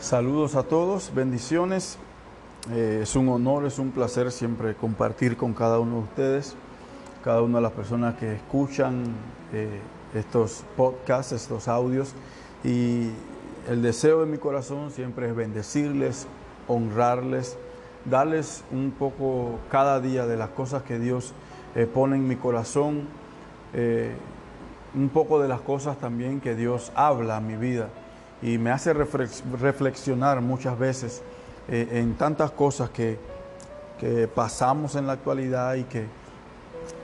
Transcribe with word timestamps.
Saludos 0.00 0.56
a 0.56 0.62
todos, 0.62 1.10
bendiciones. 1.14 1.98
Eh, 2.70 3.00
es 3.02 3.16
un 3.16 3.30
honor, 3.30 3.64
es 3.64 3.78
un 3.78 3.92
placer 3.92 4.30
siempre 4.30 4.74
compartir 4.74 5.38
con 5.38 5.54
cada 5.54 5.80
uno 5.80 5.96
de 5.96 6.02
ustedes, 6.02 6.54
cada 7.24 7.40
una 7.40 7.58
de 7.58 7.62
las 7.62 7.72
personas 7.72 8.14
que 8.16 8.34
escuchan 8.34 9.04
eh, 9.54 9.80
estos 10.14 10.64
podcasts, 10.76 11.32
estos 11.32 11.66
audios. 11.66 12.12
Y 12.62 13.08
el 13.70 13.80
deseo 13.80 14.20
de 14.20 14.26
mi 14.26 14.36
corazón 14.36 14.90
siempre 14.90 15.30
es 15.30 15.34
bendecirles, 15.34 16.26
honrarles, 16.68 17.56
darles 18.04 18.64
un 18.70 18.90
poco 18.90 19.58
cada 19.70 19.98
día 20.00 20.26
de 20.26 20.36
las 20.36 20.50
cosas 20.50 20.82
que 20.82 20.98
Dios 20.98 21.32
eh, 21.74 21.86
pone 21.86 22.16
en 22.16 22.28
mi 22.28 22.36
corazón, 22.36 23.08
un 24.94 25.08
poco 25.10 25.40
de 25.40 25.48
las 25.48 25.60
cosas 25.60 25.98
también 25.98 26.40
que 26.40 26.54
Dios 26.54 26.92
habla 26.94 27.36
a 27.36 27.40
mi 27.40 27.56
vida 27.56 27.90
y 28.42 28.58
me 28.58 28.70
hace 28.70 28.92
reflexionar 28.92 30.40
muchas 30.40 30.78
veces 30.78 31.22
eh, 31.68 31.88
en 31.92 32.14
tantas 32.14 32.50
cosas 32.50 32.90
que, 32.90 33.18
pasamos 34.34 34.94
en 34.94 35.06
la 35.06 35.14
actualidad 35.14 35.74
y 35.74 35.84
que 35.84 36.04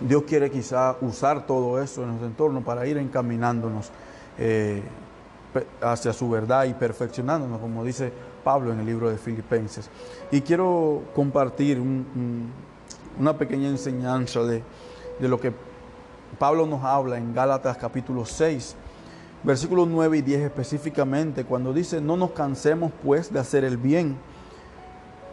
Dios 0.00 0.24
quiere 0.24 0.50
quizá 0.50 0.96
usar 1.00 1.46
todo 1.46 1.80
eso 1.82 2.02
en 2.02 2.08
nuestro 2.08 2.26
entorno 2.26 2.60
para 2.60 2.86
ir 2.86 2.98
encaminándonos 2.98 3.90
eh, 4.36 4.82
hacia 5.80 6.12
su 6.12 6.28
verdad 6.28 6.64
y 6.64 6.74
perfeccionándonos, 6.74 7.58
como 7.58 7.84
dice 7.84 8.12
Pablo 8.44 8.70
en 8.70 8.80
el 8.80 8.86
libro 8.86 9.08
de 9.08 9.16
Filipenses. 9.16 9.88
Y 10.30 10.42
quiero 10.42 11.04
compartir 11.14 11.80
una 13.18 13.38
pequeña 13.38 13.68
enseñanza 13.68 14.42
de, 14.42 14.62
de 15.18 15.28
lo 15.28 15.40
que 15.40 15.54
Pablo 16.38 16.66
nos 16.66 16.84
habla 16.84 17.16
en 17.16 17.32
Gálatas 17.32 17.78
capítulo 17.78 18.26
6, 18.26 18.76
versículos 19.44 19.86
9 19.88 20.18
y 20.18 20.22
10 20.22 20.40
específicamente, 20.42 21.44
cuando 21.44 21.72
dice, 21.72 22.00
no 22.00 22.16
nos 22.16 22.30
cansemos 22.30 22.90
pues 23.04 23.32
de 23.32 23.38
hacer 23.38 23.62
el 23.64 23.76
bien, 23.76 24.16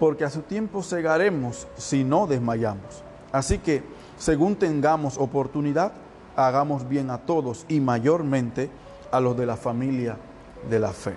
porque 0.00 0.24
a 0.24 0.30
su 0.30 0.42
tiempo 0.42 0.82
cegaremos 0.82 1.68
si 1.76 2.02
no 2.02 2.26
desmayamos. 2.26 3.04
Así 3.30 3.58
que, 3.58 3.82
según 4.18 4.56
tengamos 4.56 5.16
oportunidad, 5.16 5.92
hagamos 6.34 6.88
bien 6.88 7.10
a 7.10 7.18
todos 7.18 7.64
y 7.68 7.80
mayormente 7.80 8.68
a 9.12 9.20
los 9.20 9.36
de 9.36 9.46
la 9.46 9.56
familia 9.56 10.16
de 10.68 10.78
la 10.80 10.90
fe. 10.90 11.14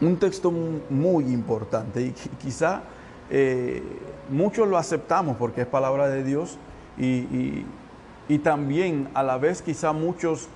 Un 0.00 0.16
texto 0.16 0.50
muy 0.50 1.24
importante 1.26 2.00
y 2.02 2.14
quizá 2.42 2.82
eh, 3.30 3.82
muchos 4.30 4.66
lo 4.66 4.78
aceptamos 4.78 5.36
porque 5.36 5.62
es 5.62 5.66
palabra 5.66 6.08
de 6.08 6.24
Dios 6.24 6.58
y, 6.98 7.64
y 8.28 8.38
también 8.38 9.08
a 9.14 9.22
la 9.22 9.38
vez 9.38 9.62
quizá 9.62 9.92
muchos 9.92 10.48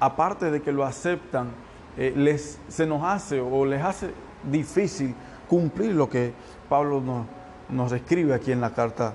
aparte 0.00 0.50
de 0.50 0.62
que 0.62 0.72
lo 0.72 0.84
aceptan, 0.84 1.50
eh, 1.96 2.12
les, 2.16 2.58
se 2.68 2.86
nos 2.86 3.02
hace 3.02 3.40
o 3.40 3.64
les 3.64 3.82
hace 3.82 4.10
difícil 4.42 5.14
cumplir 5.48 5.94
lo 5.94 6.08
que 6.08 6.32
Pablo 6.68 7.00
nos, 7.00 7.26
nos 7.68 7.92
escribe 7.92 8.34
aquí 8.34 8.52
en 8.52 8.60
la 8.60 8.74
carta 8.74 9.14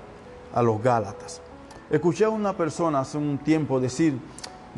a 0.52 0.62
los 0.62 0.82
Gálatas. 0.82 1.40
Escuché 1.90 2.24
a 2.24 2.30
una 2.30 2.56
persona 2.56 3.00
hace 3.00 3.18
un 3.18 3.38
tiempo 3.38 3.78
decir, 3.78 4.18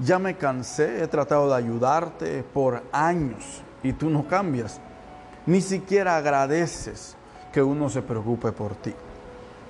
ya 0.03 0.19
me 0.19 0.37
cansé, 0.37 1.03
he 1.03 1.07
tratado 1.07 1.49
de 1.49 1.55
ayudarte 1.55 2.43
por 2.43 2.83
años 2.93 3.63
y 3.83 3.93
tú 3.93 4.11
no 4.11 4.27
cambias. 4.27 4.81
Ni 5.47 5.61
siquiera 5.61 6.17
agradeces 6.17 7.17
que 7.53 7.63
uno 7.63 7.89
se 7.89 8.03
preocupe 8.03 8.51
por 8.51 8.75
ti. 8.75 8.93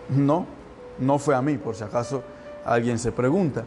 No, 0.08 0.46
no 0.98 1.18
fue 1.18 1.34
a 1.34 1.42
mí, 1.42 1.58
por 1.58 1.74
si 1.74 1.84
acaso 1.84 2.22
alguien 2.64 2.98
se 2.98 3.12
pregunta. 3.12 3.64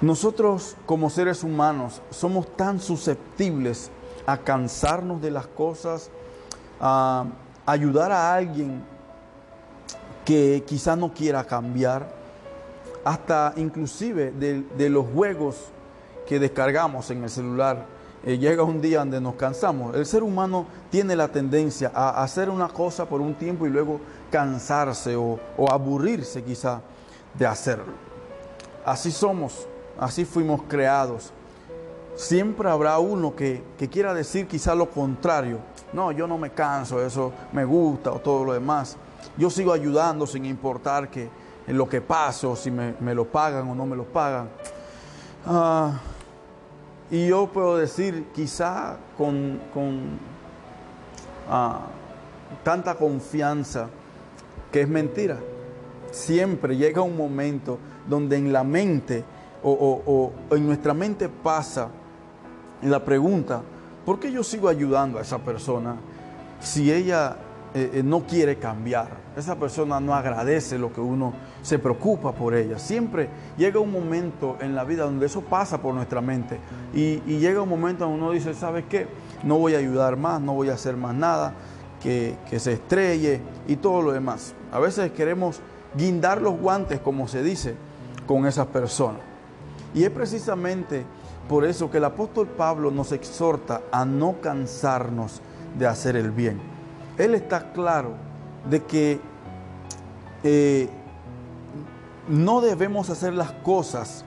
Nosotros 0.00 0.76
como 0.84 1.08
seres 1.08 1.42
humanos 1.42 2.02
somos 2.10 2.54
tan 2.54 2.80
susceptibles 2.80 3.90
a 4.26 4.36
cansarnos 4.36 5.22
de 5.22 5.30
las 5.30 5.46
cosas, 5.46 6.10
a 6.78 7.24
ayudar 7.64 8.12
a 8.12 8.34
alguien 8.34 8.82
que 10.26 10.64
quizá 10.66 10.96
no 10.96 11.14
quiera 11.14 11.44
cambiar, 11.44 12.14
hasta 13.04 13.54
inclusive 13.56 14.32
de, 14.32 14.90
los 14.90 15.06
juegos 15.14 15.56
que 16.26 16.38
descargamos 16.38 17.10
en 17.10 17.22
el 17.22 17.30
celular. 17.30 17.86
Eh, 18.24 18.36
llega 18.36 18.64
un 18.64 18.82
día 18.82 18.98
donde 18.98 19.20
nos 19.20 19.36
cansamos. 19.36 19.94
El 19.94 20.04
ser 20.04 20.24
humano 20.24 20.66
tiene 20.90 21.14
la 21.16 21.28
tendencia 21.28 21.92
a 21.94 22.22
hacer 22.22 22.50
una 22.50 22.68
cosa 22.68 23.06
por 23.06 23.20
un 23.20 23.34
tiempo 23.34 23.66
y 23.66 23.70
luego 23.70 24.00
cansarse 24.30 25.14
o, 25.16 25.38
o 25.56 25.70
aburrirse 25.70 26.42
quizá 26.42 26.82
de 27.32 27.46
hacerlo. 27.46 27.92
Así 28.84 29.12
somos 29.12 29.68
así 29.98 30.24
fuimos 30.24 30.62
creados. 30.68 31.32
Siempre 32.16 32.70
habrá 32.70 32.98
uno 32.98 33.36
que, 33.36 33.62
quiera 33.90 34.14
decir 34.14 34.46
quizá 34.46 34.74
lo 34.74 34.88
contrario. 34.90 35.58
No, 35.92 36.12
yo 36.12 36.26
no 36.26 36.38
me 36.38 36.50
canso, 36.50 37.04
eso 37.04 37.32
me 37.52 37.64
gusta 37.64 38.10
o 38.10 38.18
todo 38.18 38.44
lo 38.44 38.52
demás. 38.54 38.96
Yo 39.36 39.50
sigo 39.50 39.72
ayudando 39.72 40.26
sin 40.26 40.46
importar 40.46 41.10
que 41.10 41.28
en 41.66 41.76
lo 41.76 41.88
que 41.88 42.00
paso, 42.00 42.56
si 42.56 42.70
me, 42.70 43.14
lo 43.14 43.26
pagan 43.26 43.68
o 43.68 43.74
no 43.74 43.86
me 43.86 43.96
lo 43.96 44.04
pagan. 44.04 44.48
Ah, 45.44 46.00
y 47.10 47.28
yo 47.28 47.46
puedo 47.46 47.76
decir 47.76 48.28
quizá 48.34 48.96
con, 49.16 49.60
ah, 51.50 51.86
tanta 52.62 52.94
confianza 52.94 53.88
que 54.72 54.80
es 54.80 54.88
mentira. 54.88 55.38
Siempre 56.10 56.76
llega 56.76 57.02
un 57.02 57.16
momento 57.16 57.78
donde 58.08 58.36
en 58.36 58.52
la 58.52 58.64
mente 58.64 59.24
o, 59.68 60.32
en 60.50 60.66
nuestra 60.66 60.94
mente 60.94 61.28
pasa 61.28 61.88
la 62.82 63.04
pregunta, 63.04 63.62
¿por 64.04 64.20
qué 64.20 64.30
yo 64.30 64.44
sigo 64.44 64.68
ayudando 64.68 65.18
a 65.18 65.22
esa 65.22 65.38
persona 65.38 65.96
si 66.60 66.92
ella 66.92 67.36
eh, 67.74 67.90
eh, 67.94 68.02
no 68.04 68.26
quiere 68.26 68.56
cambiar? 68.58 69.08
Esa 69.36 69.56
persona 69.56 69.98
no 69.98 70.14
agradece 70.14 70.78
lo 70.78 70.92
que 70.92 71.00
uno 71.00 71.32
se 71.62 71.78
preocupa 71.78 72.32
por 72.32 72.54
ella. 72.54 72.78
Siempre 72.78 73.28
llega 73.58 73.80
un 73.80 73.90
momento 73.90 74.56
en 74.60 74.74
la 74.74 74.84
vida 74.84 75.04
donde 75.04 75.26
eso 75.26 75.40
pasa 75.40 75.82
por 75.82 75.94
nuestra 75.94 76.20
mente 76.20 76.58
y, 76.94 77.18
llega 77.38 77.60
un 77.60 77.68
momento 77.68 78.04
donde 78.04 78.20
uno 78.20 78.30
dice, 78.30 78.54
¿sabes 78.54 78.84
qué? 78.88 79.08
No 79.42 79.58
voy 79.58 79.74
a 79.74 79.78
ayudar 79.78 80.16
más, 80.16 80.40
no 80.40 80.54
voy 80.54 80.70
a 80.70 80.74
hacer 80.74 80.96
más 80.96 81.14
nada, 81.14 81.54
que, 82.00 82.36
que 82.48 82.60
se 82.60 82.74
estrelle 82.74 83.40
y 83.66 83.76
todo 83.76 84.00
lo 84.00 84.12
demás. 84.12 84.54
A 84.70 84.78
veces 84.78 85.10
queremos 85.10 85.60
guindar 85.96 86.40
los 86.40 86.58
guantes, 86.58 87.00
como 87.00 87.26
se 87.26 87.42
dice, 87.42 87.74
con 88.26 88.46
esas 88.46 88.66
personas. 88.66 89.35
Y 89.96 90.04
es 90.04 90.10
precisamente 90.10 91.06
por 91.48 91.64
eso 91.64 91.90
que 91.90 91.96
el 91.96 92.04
apóstol 92.04 92.46
Pablo 92.48 92.90
nos 92.90 93.12
exhorta 93.12 93.80
a 93.90 94.04
no 94.04 94.42
cansarnos 94.42 95.40
de 95.78 95.86
hacer 95.86 96.16
el 96.16 96.30
bien. 96.30 96.60
Él 97.16 97.34
está 97.34 97.72
claro 97.72 98.10
de 98.68 98.82
que 98.82 99.18
eh, 100.44 100.90
no 102.28 102.60
debemos 102.60 103.08
hacer 103.08 103.32
las 103.32 103.52
cosas 103.52 104.26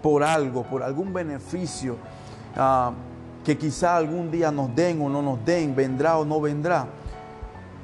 por 0.00 0.22
algo, 0.22 0.62
por 0.62 0.84
algún 0.84 1.12
beneficio 1.12 1.96
ah, 2.56 2.92
que 3.44 3.58
quizá 3.58 3.96
algún 3.96 4.30
día 4.30 4.52
nos 4.52 4.72
den 4.76 5.02
o 5.02 5.08
no 5.08 5.22
nos 5.22 5.44
den, 5.44 5.74
vendrá 5.74 6.18
o 6.18 6.24
no 6.24 6.40
vendrá. 6.40 6.86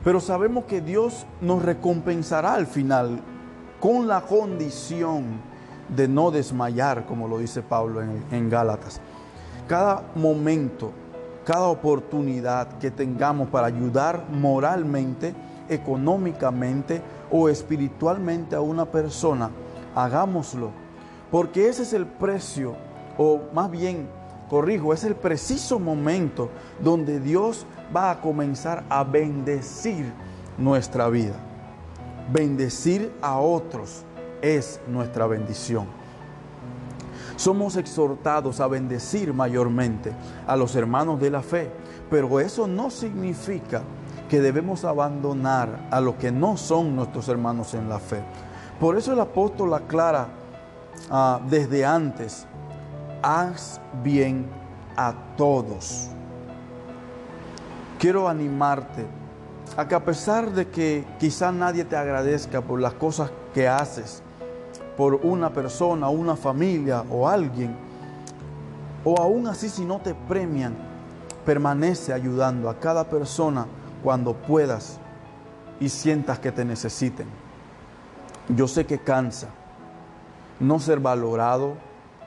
Pero 0.04 0.20
sabemos 0.20 0.66
que 0.66 0.80
Dios 0.80 1.26
nos 1.40 1.60
recompensará 1.60 2.54
al 2.54 2.68
final 2.68 3.18
con 3.80 4.06
la 4.06 4.20
condición 4.20 5.55
de 5.88 6.08
no 6.08 6.30
desmayar, 6.30 7.06
como 7.06 7.28
lo 7.28 7.38
dice 7.38 7.62
Pablo 7.62 8.02
en, 8.02 8.50
Gálatas. 8.50 9.00
Cada 9.68 10.02
momento, 10.14 10.92
cada 11.44 11.66
oportunidad 11.66 12.78
que 12.78 12.90
tengamos 12.90 13.48
para 13.48 13.66
ayudar 13.66 14.24
moralmente, 14.30 15.34
económicamente 15.68 17.02
o 17.30 17.48
espiritualmente 17.48 18.54
a 18.54 18.60
una 18.60 18.86
persona, 18.86 19.50
hagámoslo. 19.94 20.70
Porque 21.30 21.68
ese 21.68 21.82
es 21.82 21.92
el 21.92 22.06
precio, 22.06 22.74
o 23.18 23.40
más 23.52 23.70
bien, 23.70 24.08
corrijo, 24.48 24.92
es 24.92 25.02
el 25.04 25.16
preciso 25.16 25.78
momento 25.78 26.50
donde 26.80 27.18
Dios 27.18 27.66
va 27.94 28.10
a 28.10 28.20
comenzar 28.20 28.84
a 28.88 29.02
bendecir 29.02 30.12
nuestra 30.56 31.08
vida. 31.08 31.34
Bendecir 32.32 33.12
a 33.22 33.38
otros 33.38 34.05
es 34.42 34.80
nuestra 34.88 35.26
bendición. 35.26 35.86
Somos 37.36 37.76
exhortados 37.76 38.60
a 38.60 38.66
bendecir 38.66 39.34
mayormente 39.34 40.12
a 40.46 40.56
los 40.56 40.74
hermanos 40.74 41.20
de 41.20 41.30
la 41.30 41.42
fe, 41.42 41.70
pero 42.10 42.40
eso 42.40 42.66
no 42.66 42.90
significa 42.90 43.82
que 44.28 44.40
debemos 44.40 44.84
abandonar 44.84 45.88
a 45.90 46.00
los 46.00 46.16
que 46.16 46.32
no 46.32 46.56
son 46.56 46.96
nuestros 46.96 47.28
hermanos 47.28 47.74
en 47.74 47.88
la 47.88 47.98
fe. 47.98 48.22
Por 48.80 48.96
eso 48.96 49.12
el 49.12 49.20
apóstol 49.20 49.74
aclara 49.74 50.28
ah, 51.10 51.40
desde 51.48 51.84
antes, 51.84 52.46
haz 53.22 53.80
bien 54.02 54.46
a 54.96 55.14
todos. 55.36 56.08
Quiero 57.98 58.28
animarte 58.28 59.06
a 59.76 59.86
que 59.86 59.94
a 59.94 60.04
pesar 60.04 60.50
de 60.52 60.68
que 60.68 61.04
quizá 61.18 61.52
nadie 61.52 61.84
te 61.84 61.96
agradezca 61.96 62.60
por 62.60 62.80
las 62.80 62.94
cosas 62.94 63.30
que 63.54 63.68
haces, 63.68 64.22
por 64.96 65.14
una 65.14 65.50
persona, 65.50 66.08
una 66.08 66.36
familia 66.36 67.04
o 67.10 67.28
alguien, 67.28 67.76
o 69.04 69.20
aún 69.20 69.46
así 69.46 69.68
si 69.68 69.84
no 69.84 70.00
te 70.00 70.14
premian, 70.14 70.74
Permanece 71.46 72.12
ayudando 72.12 72.68
a 72.68 72.80
cada 72.80 73.04
persona 73.04 73.68
cuando 74.02 74.34
puedas 74.34 74.98
y 75.78 75.88
sientas 75.88 76.40
que 76.40 76.50
te 76.50 76.64
necesiten. 76.64 77.28
Yo 78.48 78.66
sé 78.66 78.84
que 78.84 78.98
cansa 78.98 79.50
no 80.58 80.80
ser 80.80 80.98
valorado, 80.98 81.76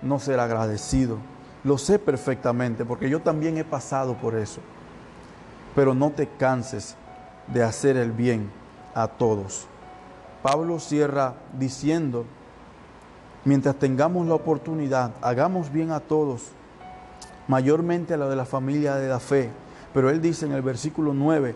no 0.02 0.20
ser 0.20 0.40
agradecido. 0.40 1.18
Lo 1.66 1.78
sé 1.78 2.00
perfectamente 2.00 2.86
porque 2.86 3.10
yo 3.10 3.20
también 3.22 3.58
he 3.58 3.66
pasado 3.66 4.16
por 4.16 4.36
eso. 4.36 4.62
Pero 5.76 5.94
no 5.94 6.12
te 6.12 6.28
canses 6.28 6.96
de 7.48 7.62
hacer 7.62 7.98
el 7.98 8.14
bien 8.14 8.50
a 8.96 9.10
todos. 9.10 9.68
Pablo 10.42 10.80
cierra 10.80 11.34
diciendo, 11.58 12.26
mientras 13.46 13.76
tengamos 13.76 14.28
la 14.28 14.36
oportunidad, 14.36 15.12
hagamos 15.22 15.72
bien 15.72 15.92
a 15.92 16.00
todos, 16.00 16.50
mayormente 17.48 18.14
a 18.14 18.18
la 18.18 18.28
de 18.28 18.36
la 18.36 18.46
familia 18.46 18.96
de 18.96 19.10
la 19.10 19.20
fe. 19.20 19.50
Pero 19.94 20.10
él 20.10 20.22
dice 20.22 20.46
en 20.46 20.52
el 20.52 20.62
versículo 20.62 21.14
9 21.14 21.56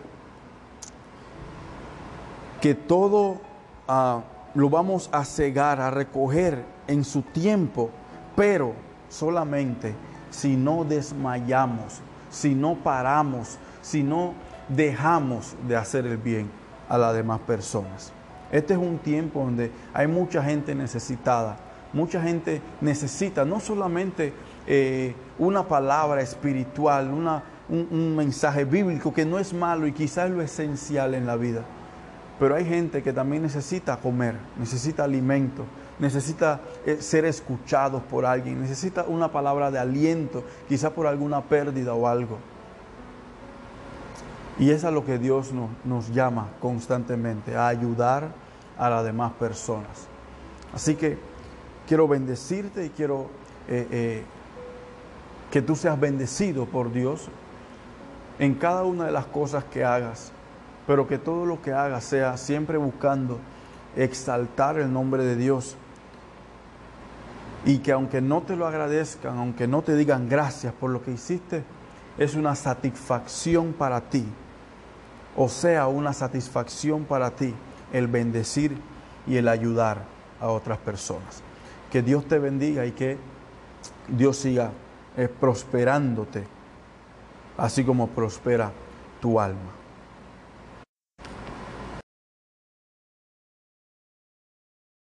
que 2.60 2.74
todo 2.74 3.40
ah, 3.86 4.22
lo 4.54 4.70
vamos 4.70 5.08
a 5.12 5.24
cegar, 5.24 5.80
a 5.80 5.90
recoger 5.90 6.64
en 6.86 7.04
su 7.04 7.22
tiempo, 7.22 7.90
pero 8.34 8.72
solamente 9.08 9.94
si 10.30 10.56
no 10.56 10.84
desmayamos, 10.84 12.00
si 12.30 12.54
no 12.54 12.74
paramos, 12.74 13.58
si 13.82 14.02
no 14.02 14.34
dejamos 14.68 15.54
de 15.68 15.76
hacer 15.76 16.06
el 16.06 16.16
bien 16.16 16.50
a 16.88 16.98
las 16.98 17.14
demás 17.14 17.40
personas. 17.40 18.12
Este 18.50 18.74
es 18.74 18.78
un 18.78 18.98
tiempo 18.98 19.40
donde 19.40 19.70
hay 19.92 20.06
mucha 20.06 20.42
gente 20.42 20.74
necesitada, 20.74 21.56
mucha 21.94 22.20
gente 22.20 22.60
necesita 22.80 23.44
no 23.44 23.60
solamente 23.60 24.32
eh, 24.66 25.14
una 25.38 25.66
palabra 25.66 26.20
espiritual, 26.20 27.08
una, 27.08 27.42
un, 27.68 28.14
mensaje 28.16 28.64
bíblico 28.64 29.14
que 29.14 29.24
no 29.24 29.38
es 29.38 29.54
malo 29.54 29.86
y 29.86 29.92
quizás 29.92 30.28
es 30.28 30.36
lo 30.36 30.42
esencial 30.42 31.14
en 31.14 31.26
la 31.26 31.36
vida, 31.36 31.62
pero 32.38 32.56
hay 32.56 32.64
gente 32.64 33.02
que 33.02 33.12
también 33.12 33.42
necesita 33.42 33.96
comer, 33.96 34.34
necesita 34.58 35.04
alimento, 35.04 35.64
necesita 35.98 36.60
eh, 36.84 36.98
ser 37.00 37.24
escuchados 37.24 38.02
por 38.02 38.26
alguien, 38.26 38.60
necesita 38.60 39.04
una 39.04 39.30
palabra 39.30 39.70
de 39.70 39.78
aliento, 39.78 40.42
quizás 40.68 40.90
por 40.90 41.06
alguna 41.06 41.42
pérdida 41.42 41.94
o 41.94 42.08
algo. 42.08 42.38
Y 44.58 44.70
es 44.70 44.84
a 44.84 44.90
lo 44.90 45.04
que 45.04 45.18
Dios 45.18 45.52
nos, 45.52 45.70
nos 45.84 46.12
llama 46.12 46.48
constantemente, 46.60 47.56
a 47.56 47.68
ayudar 47.68 48.28
a 48.78 48.88
las 48.88 49.04
demás 49.04 49.32
personas. 49.32 50.08
Así 50.72 50.94
que 50.94 51.18
quiero 51.86 52.08
bendecirte 52.08 52.86
y 52.86 52.90
quiero 52.90 53.28
eh, 53.68 53.86
eh, 53.90 54.22
que 55.50 55.62
tú 55.62 55.76
seas 55.76 55.98
bendecido 55.98 56.66
por 56.66 56.92
Dios 56.92 57.28
en 58.38 58.54
cada 58.54 58.84
una 58.84 59.06
de 59.06 59.12
las 59.12 59.26
cosas 59.26 59.64
que 59.64 59.84
hagas, 59.84 60.32
pero 60.86 61.06
que 61.06 61.18
todo 61.18 61.46
lo 61.46 61.62
que 61.62 61.72
hagas 61.72 62.04
sea 62.04 62.36
siempre 62.36 62.78
buscando 62.78 63.38
exaltar 63.96 64.78
el 64.78 64.92
nombre 64.92 65.24
de 65.24 65.36
Dios. 65.36 65.76
Y 67.64 67.78
que 67.78 67.92
aunque 67.92 68.20
no 68.20 68.42
te 68.42 68.56
lo 68.56 68.66
agradezcan, 68.66 69.38
aunque 69.38 69.66
no 69.66 69.82
te 69.82 69.96
digan 69.96 70.28
gracias 70.28 70.74
por 70.74 70.90
lo 70.90 71.02
que 71.02 71.12
hiciste, 71.12 71.62
es 72.18 72.34
una 72.34 72.54
satisfacción 72.54 73.72
para 73.72 74.00
ti 74.02 74.26
o 75.36 75.48
sea 75.48 75.88
una 75.88 76.12
satisfacción 76.12 77.04
para 77.04 77.30
ti 77.30 77.54
el 77.92 78.06
bendecir 78.06 78.76
y 79.26 79.36
el 79.36 79.48
ayudar 79.48 80.04
a 80.40 80.48
otras 80.48 80.78
personas. 80.78 81.43
Que 81.94 82.02
Dios 82.02 82.24
te 82.24 82.40
bendiga 82.40 82.84
y 82.86 82.90
que 82.90 83.16
Dios 84.08 84.38
siga 84.38 84.72
eh, 85.16 85.28
prosperándote, 85.28 86.42
así 87.56 87.84
como 87.84 88.08
prospera 88.08 88.72
tu 89.20 89.38
alma. 89.38 89.83